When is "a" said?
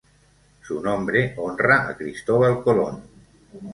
1.89-1.95